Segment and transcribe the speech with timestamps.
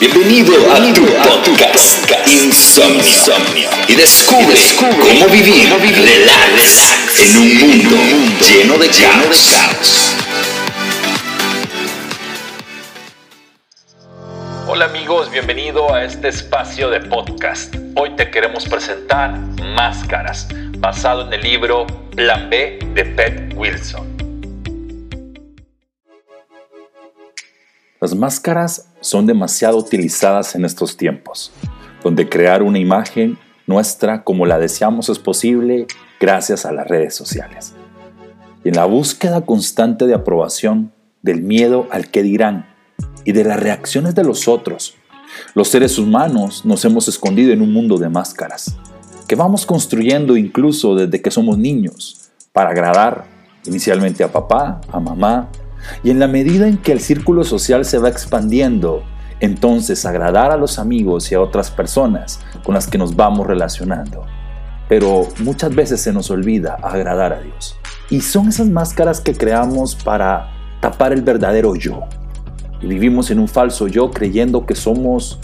[0.00, 3.68] Bienvenido, a tu podcast, Insomnio.
[3.86, 7.96] Y descubre, cómo vivir, relax, en un mundo,
[8.40, 10.16] lleno de caos.
[14.66, 17.76] Hola amigos, bienvenido a este espacio de podcast.
[17.94, 19.38] Hoy te queremos presentar
[19.76, 20.48] Máscaras,
[20.78, 21.86] basado en el libro
[22.16, 24.09] Plan B de Pet Wilson.
[28.00, 31.52] Las máscaras son demasiado utilizadas en estos tiempos,
[32.02, 35.86] donde crear una imagen nuestra como la deseamos es posible
[36.18, 37.74] gracias a las redes sociales.
[38.64, 42.74] Y en la búsqueda constante de aprobación, del miedo al que dirán
[43.26, 44.94] y de las reacciones de los otros,
[45.54, 48.76] los seres humanos nos hemos escondido en un mundo de máscaras,
[49.28, 53.26] que vamos construyendo incluso desde que somos niños, para agradar
[53.66, 55.50] inicialmente a papá, a mamá,
[56.02, 59.02] y en la medida en que el círculo social se va expandiendo,
[59.40, 64.24] entonces agradar a los amigos y a otras personas con las que nos vamos relacionando.
[64.88, 67.76] Pero muchas veces se nos olvida agradar a Dios.
[68.10, 72.00] Y son esas máscaras que creamos para tapar el verdadero yo.
[72.80, 75.38] Y vivimos en un falso yo creyendo que somos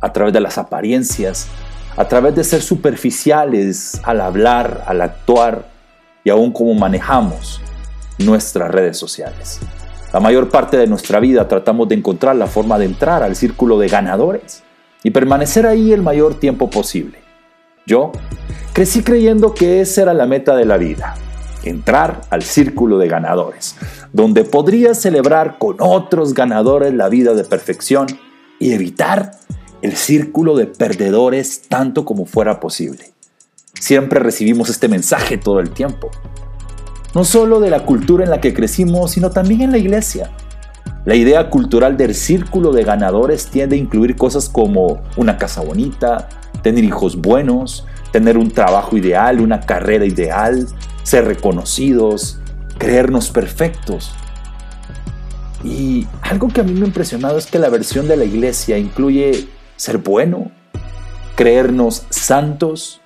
[0.00, 1.48] a través de las apariencias,
[1.96, 5.68] a través de ser superficiales al hablar, al actuar
[6.24, 7.60] y aún cómo manejamos
[8.18, 9.60] nuestras redes sociales.
[10.12, 13.78] La mayor parte de nuestra vida tratamos de encontrar la forma de entrar al círculo
[13.78, 14.62] de ganadores
[15.02, 17.18] y permanecer ahí el mayor tiempo posible.
[17.86, 18.12] Yo
[18.74, 21.14] crecí creyendo que esa era la meta de la vida,
[21.64, 23.74] entrar al círculo de ganadores,
[24.12, 28.06] donde podría celebrar con otros ganadores la vida de perfección
[28.58, 29.30] y evitar
[29.80, 33.12] el círculo de perdedores tanto como fuera posible.
[33.80, 36.10] Siempre recibimos este mensaje todo el tiempo
[37.14, 40.30] no solo de la cultura en la que crecimos, sino también en la iglesia.
[41.04, 46.28] La idea cultural del círculo de ganadores tiende a incluir cosas como una casa bonita,
[46.62, 50.68] tener hijos buenos, tener un trabajo ideal, una carrera ideal,
[51.02, 52.38] ser reconocidos,
[52.78, 54.12] creernos perfectos.
[55.64, 58.78] Y algo que a mí me ha impresionado es que la versión de la iglesia
[58.78, 60.50] incluye ser bueno,
[61.34, 63.00] creernos santos,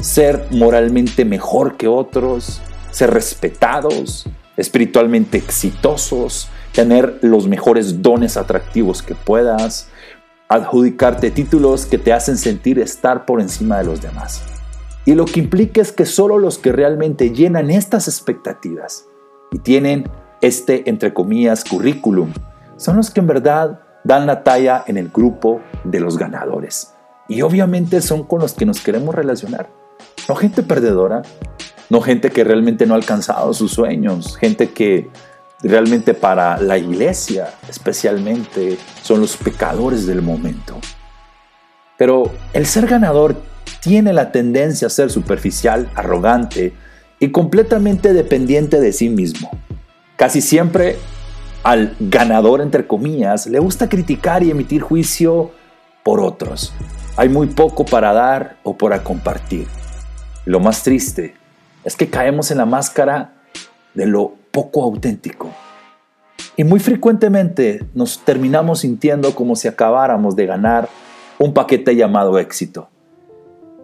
[0.00, 2.60] ser moralmente mejor que otros,
[2.98, 4.26] ser respetados,
[4.56, 9.88] espiritualmente exitosos, tener los mejores dones atractivos que puedas,
[10.48, 14.42] adjudicarte títulos que te hacen sentir estar por encima de los demás.
[15.04, 19.06] Y lo que implica es que solo los que realmente llenan estas expectativas
[19.52, 20.10] y tienen
[20.40, 22.32] este, entre comillas, currículum,
[22.78, 26.94] son los que en verdad dan la talla en el grupo de los ganadores.
[27.28, 29.70] Y obviamente son con los que nos queremos relacionar.
[30.28, 31.22] No gente perdedora,
[31.90, 35.08] no gente que realmente no ha alcanzado sus sueños, gente que
[35.62, 40.78] realmente para la iglesia especialmente son los pecadores del momento.
[41.96, 43.36] Pero el ser ganador
[43.80, 46.72] tiene la tendencia a ser superficial, arrogante
[47.18, 49.50] y completamente dependiente de sí mismo.
[50.16, 50.96] Casi siempre
[51.64, 55.50] al ganador, entre comillas, le gusta criticar y emitir juicio
[56.04, 56.72] por otros.
[57.16, 59.66] Hay muy poco para dar o para compartir.
[60.44, 61.34] Lo más triste
[61.84, 63.34] es que caemos en la máscara
[63.94, 65.50] de lo poco auténtico.
[66.56, 70.88] Y muy frecuentemente nos terminamos sintiendo como si acabáramos de ganar
[71.38, 72.88] un paquete llamado éxito,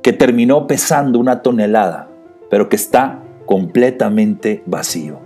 [0.02, 2.08] que terminó pesando una tonelada,
[2.50, 5.20] pero que está completamente vacío.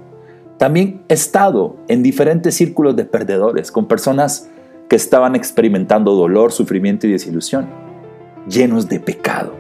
[0.59, 4.51] También he estado en diferentes círculos de perdedores, con personas
[4.89, 7.69] que estaban experimentando dolor, sufrimiento y desilusión,
[8.49, 9.58] llenos de pecado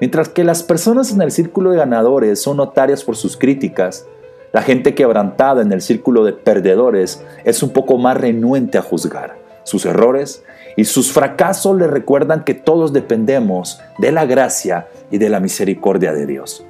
[0.00, 4.06] Mientras que las personas en el círculo de ganadores son notarias por sus críticas,
[4.52, 9.36] la gente quebrantada en el círculo de perdedores es un poco más renuente a juzgar.
[9.64, 10.44] Sus errores
[10.76, 16.12] y sus fracasos le recuerdan que todos dependemos de la gracia y de la misericordia
[16.12, 16.64] de Dios.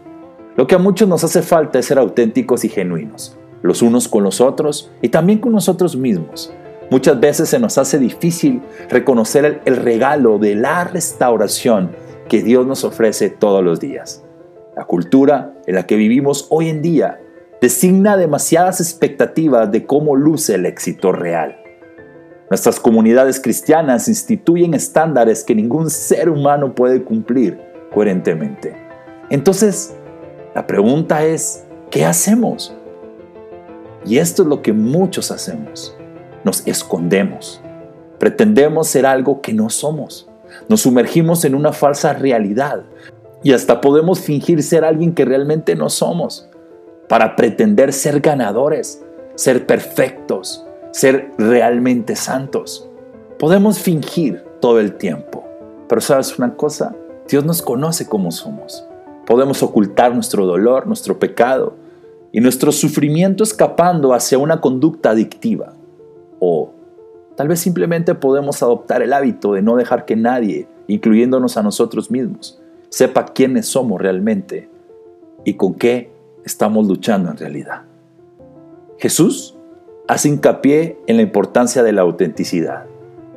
[0.57, 4.25] Lo que a muchos nos hace falta es ser auténticos y genuinos, los unos con
[4.25, 6.53] los otros y también con nosotros mismos.
[6.91, 11.91] Muchas veces se nos hace difícil reconocer el, regalo de la restauración
[12.29, 14.25] que Dios nos ofrece todos los días.
[14.77, 17.21] La cultura en la que vivimos hoy en día
[17.61, 21.59] designa demasiadas expectativas de cómo luce el éxito real.
[22.51, 27.59] Nuestras comunidades cristianas instituyen estándares que ningún ser humano puede cumplir
[27.93, 28.77] coherentemente.
[29.29, 29.95] Entonces,
[30.55, 32.75] la pregunta es, ¿qué hacemos?
[34.07, 35.97] Y esto es lo que muchos hacemos.
[36.45, 37.61] Nos escondemos.
[38.19, 40.28] Pretendemos ser algo que no somos.
[40.69, 42.85] Nos sumergimos en una falsa realidad
[43.43, 46.49] y hasta podemos fingir ser alguien que realmente no somos
[47.09, 49.03] para pretender ser ganadores,
[49.35, 52.89] ser perfectos, ser realmente santos.
[53.39, 55.45] Podemos fingir todo el tiempo,
[55.89, 56.95] pero sabes una cosa,
[57.29, 58.85] Dios nos conoce como somos.
[59.27, 61.75] Podemos ocultar nuestro dolor, nuestro pecado
[62.33, 65.75] y nuestro sufrimiento escapando hacia una conducta adictiva.
[66.41, 66.73] O
[67.39, 72.11] tal vez simplemente podemos adoptar el hábito de no dejar que nadie, incluyéndonos a nosotros
[72.11, 74.69] mismos, sepa quiénes somos realmente
[75.45, 76.11] y con qué
[76.45, 77.83] estamos luchando en realidad.
[78.99, 79.57] Jesús
[80.09, 82.87] hace hincapié en la importancia de la autenticidad.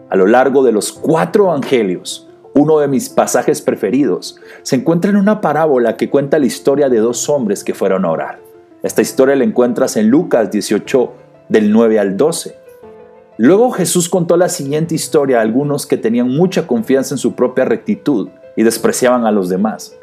[0.10, 5.18] A lo largo de los cuatro evangelios, uno de mis pasajes preferidos, se encuentra en
[5.18, 8.40] una parábola que cuenta la historia de dos hombres que fueron a orar.
[8.82, 11.12] Esta historia la encuentras en Lucas 18
[11.50, 12.61] del 9 al 12.
[13.44, 17.66] Luego Jesús contó la siguiente historia a algunos que tenían mucha confianza en su propia
[17.66, 19.98] rectitud y despreciaban a los demás.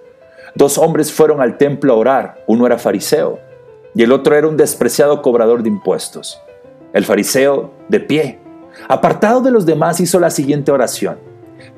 [0.56, 3.38] Dos hombres fueron al templo a orar, uno era fariseo
[3.94, 6.42] y el otro era un despreciado cobrador de impuestos.
[6.92, 8.40] El fariseo, de pie,
[8.88, 11.18] apartado de los demás, hizo la siguiente oración.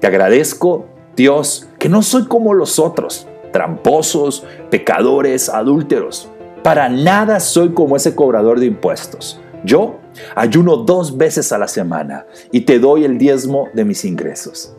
[0.00, 6.30] Te agradezco, Dios, que no soy como los otros, tramposos, pecadores, adúlteros.
[6.62, 9.42] Para nada soy como ese cobrador de impuestos.
[9.62, 9.99] Yo
[10.34, 14.74] ayuno dos veces a la semana y te doy el diezmo de mis ingresos.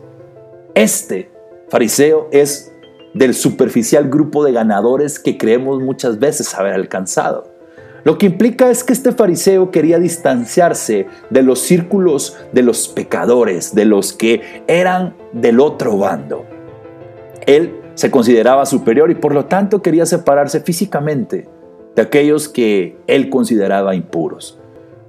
[0.74, 1.30] Este
[1.68, 2.72] fariseo es
[3.14, 7.52] del superficial grupo de ganadores que creemos muchas veces haber alcanzado.
[8.04, 13.74] Lo que implica es que este fariseo quería distanciarse de los círculos de los pecadores,
[13.74, 16.44] de los que eran del otro bando.
[17.46, 21.48] Él se consideraba superior y por lo tanto quería separarse físicamente
[21.94, 24.58] de aquellos que él consideraba impuros.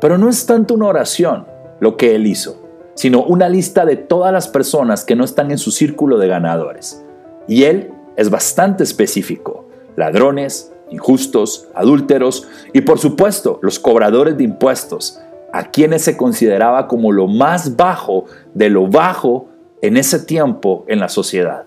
[0.04, 1.48] Pero no es tanto una oración
[1.80, 2.62] lo que él hizo,
[2.94, 7.06] sino una lista de todas las personas que no están en su círculo de ganadores.
[7.48, 9.64] Y él es bastante específico.
[9.96, 15.22] Ladrones, injustos, adúlteros y por supuesto los cobradores de impuestos,
[15.54, 19.48] a quienes se consideraba como lo más bajo de lo bajo
[19.82, 21.64] en ese tiempo en la sociedad.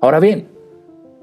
[0.00, 0.48] Ahora bien,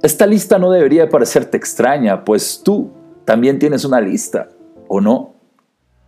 [0.04, 2.92] esta lista no debería parecerte extraña, pues tú
[3.26, 4.50] también tienes una lista,
[4.88, 5.41] ¿o no?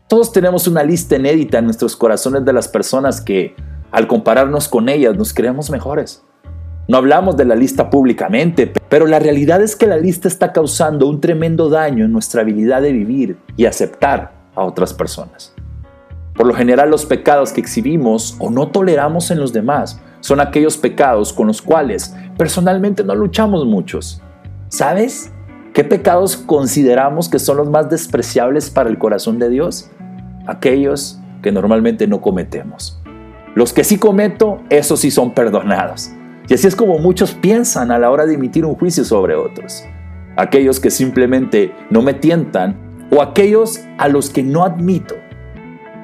[0.08, 3.56] Todos tenemos una lista inédita en nuestros corazones de las personas que,
[3.92, 6.24] al compararnos con ellas, nos creemos mejores.
[6.88, 11.08] No hablamos de la lista públicamente, pero la realidad es que la lista está causando
[11.08, 15.54] un tremendo daño en nuestra habilidad de vivir y aceptar a otras personas.
[16.36, 20.78] Por lo general los pecados que exhibimos o no toleramos en los demás son aquellos
[20.78, 24.22] pecados con los cuales personalmente no luchamos muchos.
[24.70, 25.33] ¿Sabes
[25.74, 29.90] qué pecados consideramos que son los más despreciables para el corazón de Dios?
[30.46, 33.02] Aquellos que normalmente no cometemos.
[33.56, 36.12] Los que sí cometo, esos sí son perdonados.
[36.48, 39.84] Y así es como muchos piensan a la hora de emitir un juicio sobre otros.
[40.36, 45.16] Aquellos que simplemente no me tientan o aquellos a los que no admito.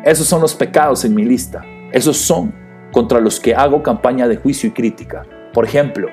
[0.03, 1.63] Esos son los pecados en mi lista.
[1.91, 2.53] Esos son
[2.91, 5.23] contra los que hago campaña de juicio y crítica.
[5.53, 6.07] Por ejemplo,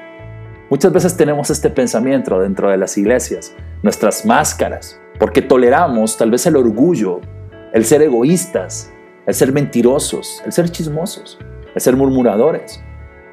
[0.71, 6.47] muchas veces tenemos este pensamiento dentro de las iglesias, nuestras máscaras, porque toleramos tal vez
[6.47, 7.21] el orgullo,
[7.73, 8.91] el ser egoístas,
[9.27, 11.39] el ser mentirosos, el ser chismosos,
[11.75, 12.81] el ser murmuradores.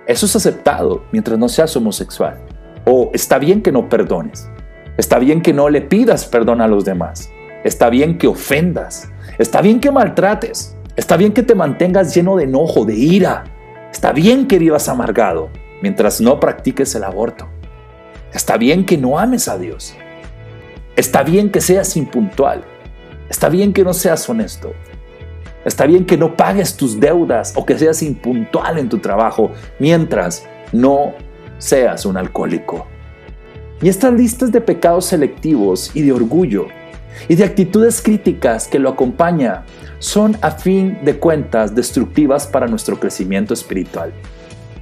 [0.06, 2.40] Eso es aceptado mientras no seas homosexual.
[2.86, 4.50] O está bien que no perdones.
[4.98, 7.30] Está bien que no le pidas perdón a los demás.
[7.64, 9.10] Está bien que ofendas.
[9.38, 10.76] Está bien que maltrates.
[10.96, 13.46] Está bien que te mantengas lleno de enojo, de ira.
[13.92, 15.50] Está bien que vivas amargado
[15.84, 17.50] mientras no practiques el aborto.
[18.34, 19.94] Está bien que no ames a Dios.
[20.96, 22.64] Está bien que seas impuntual.
[23.30, 24.72] Está bien que no seas honesto.
[25.66, 30.48] Está bien que no pagues tus deudas o que seas impuntual en tu trabajo mientras
[30.72, 31.16] no
[31.58, 32.88] seas un alcohólico.
[33.82, 36.68] Y estas listas de pecados selectivos y de orgullo
[37.28, 39.66] y de actitudes críticas que lo acompaña
[40.00, 44.14] son a fin de cuentas destructivas para nuestro crecimiento espiritual.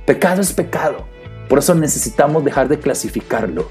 [0.05, 1.05] Pecado es pecado,
[1.47, 3.67] por eso necesitamos dejar de clasificarlo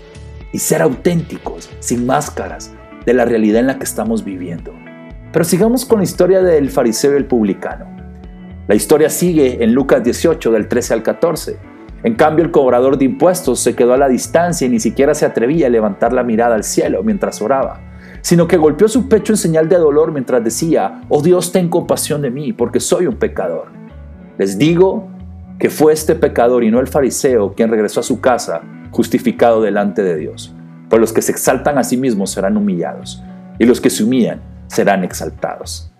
[0.52, 2.72] y ser auténticos, sin máscaras,
[3.04, 4.72] de la realidad en la que estamos viviendo.
[5.32, 7.86] Pero sigamos con la historia del fariseo y el publicano.
[8.68, 11.56] La historia sigue en Lucas 18 del 13 al 14.
[12.04, 15.26] En cambio, el cobrador de impuestos se quedó a la distancia y ni siquiera se
[15.26, 17.80] atrevía a levantar la mirada al cielo mientras oraba,
[18.22, 22.22] sino que golpeó su pecho en señal de dolor mientras decía, oh Dios, ten compasión
[22.22, 23.72] de mí, porque soy un pecador.
[24.38, 25.09] Les digo
[25.60, 30.02] que fue este pecador y no el fariseo quien regresó a su casa justificado delante
[30.02, 30.54] de Dios.
[30.88, 33.22] Pues los que se exaltan a sí mismos serán humillados,
[33.58, 35.92] y los que se humillan serán exaltados.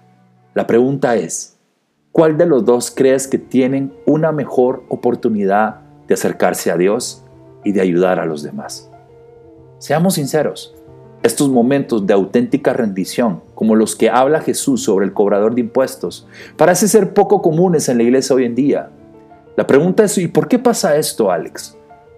[0.55, 1.59] La pregunta es,
[2.11, 7.23] ¿cuál de los dos crees que tienen una mejor oportunidad de acercarse a Dios
[7.63, 8.91] y de ayudar a los demás?
[9.79, 10.75] Seamos sinceros,
[11.23, 16.27] Estos momentos de auténtica rendición, como los que habla Jesús sobre el cobrador de impuestos,
[16.57, 18.91] parecen ser poco comunes en la iglesia hoy en día.
[19.57, 21.77] La pregunta es, ¿y por qué pasa esto, Alex?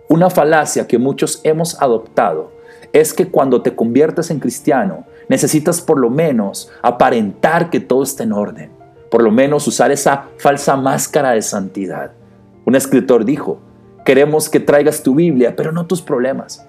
[0.09, 2.53] Una falacia que muchos hemos adoptado
[2.93, 8.23] es que cuando te conviertes en cristiano, necesitas por lo menos aparentar que todo está
[8.23, 8.71] en orden,
[9.11, 12.13] por lo menos usar esa falsa máscara de santidad.
[12.67, 13.61] Un escritor dijo,
[14.05, 16.67] queremos que traigas tu Biblia, pero no tus problemas.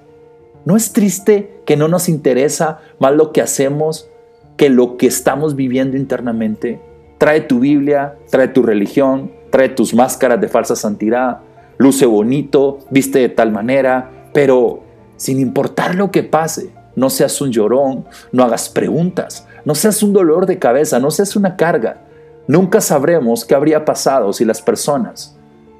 [0.65, 4.09] ¿No es triste que no nos interesa más lo que hacemos
[4.55, 6.81] que lo que estamos viviendo internamente?
[7.17, 11.41] Trae tu Biblia, trae tu religión, trae tus máscaras de falsa santidad,
[11.77, 14.81] luce bonito, viste de tal manera, pero
[15.15, 20.11] sin importar lo que pase, no seas un llorón, no hagas preguntas, no seas un
[20.11, 22.01] dolor de cabeza, no seas una carga.
[22.47, 25.37] Nunca sabremos qué habría pasado si las personas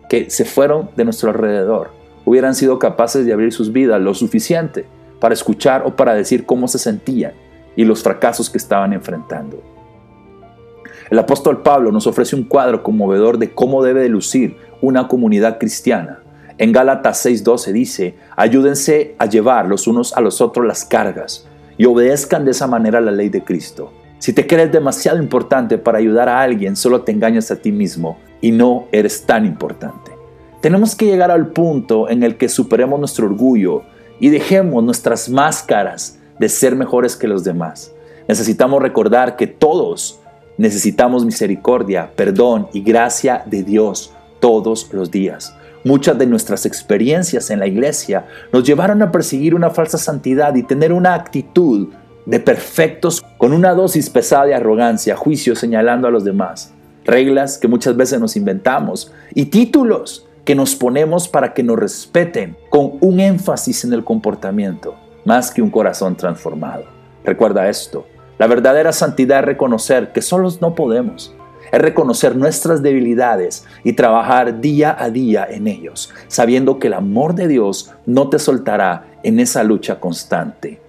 [0.08, 1.90] que se fueron de nuestro alrededor
[2.26, 4.86] hubieran sido capaces de abrir sus vidas lo suficiente
[5.20, 7.34] para escuchar o para decir cómo se sentían
[7.76, 9.73] y los fracasos que estaban enfrentando.
[11.14, 15.60] El apóstol Pablo nos ofrece un cuadro conmovedor de cómo debe de lucir una comunidad
[15.60, 16.24] cristiana.
[16.58, 21.86] En Gálatas 6:12 dice, ayúdense a llevar los unos a los otros las cargas y
[21.86, 23.94] obedezcan de esa manera la ley de Cristo.
[24.18, 28.18] Si te crees demasiado importante para ayudar a alguien, solo te engañas a ti mismo
[28.42, 30.14] y no eres tan importante.
[30.62, 33.84] Tenemos que llegar al punto en el que superemos nuestro orgullo
[34.20, 37.94] y dejemos nuestras máscaras de ser mejores que los demás.
[38.28, 40.23] Necesitamos recordar que todos
[40.58, 45.56] necesitamos misericordia, perdón y gracia de Dios todos los días.
[45.84, 50.64] Muchas de nuestras experiencias en la iglesia nos llevaron a perseguir una falsa santidad y
[50.64, 51.90] tener una actitud
[52.26, 57.68] de perfectos con una dosis pesada de arrogancia, juicio señalando a los demás, reglas que
[57.68, 63.20] muchas veces nos inventamos y títulos que nos ponemos para que nos respeten con un
[63.20, 64.96] énfasis en el comportamiento
[65.26, 66.86] más que un corazón transformado.
[67.24, 68.06] Recuerda esto,
[68.38, 71.36] la verdadera santidad es reconocer que solos no podemos,
[71.72, 77.36] es reconocer nuestras debilidades y trabajar día a día en ellos, sabiendo que el amor
[77.36, 80.82] de Dios no te soltará en esa lucha constante.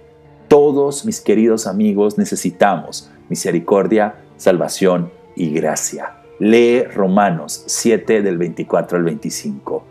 [0.47, 6.17] Todos, mis queridos amigos, necesitamos misericordia, salvación y gracia.
[6.39, 9.83] Lee Romanos 7 del 24 al 25.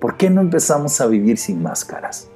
[0.00, 2.30] ¿Por qué no empezamos a vivir sin máscaras?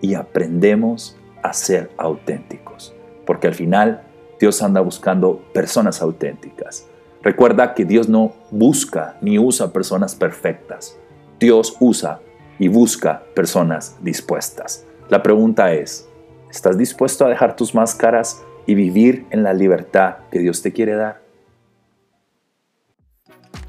[0.00, 2.95] Y aprendemos a ser auténticos.
[3.26, 4.02] Porque al final
[4.40, 6.86] Dios anda buscando personas auténticas.
[7.22, 10.96] Recuerda que Dios no busca ni usa personas perfectas.
[11.40, 12.20] Dios usa
[12.58, 14.86] y busca personas dispuestas.
[15.08, 16.08] La pregunta es,
[16.50, 20.94] ¿estás dispuesto a dejar tus máscaras y vivir en la libertad que Dios te quiere
[20.94, 21.25] dar?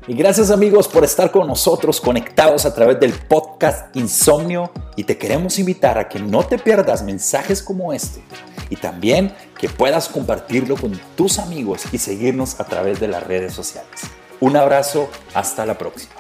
[0.10, 5.18] Y gracias amigos por estar con nosotros conectados a través del podcast Insomnio y te
[5.18, 8.22] queremos invitar a que no te pierdas mensajes como este
[8.70, 13.54] y también que puedas compartirlo con tus amigos y seguirnos a través de las redes
[13.54, 14.00] sociales.
[14.40, 16.17] Un abrazo, hasta la próxima.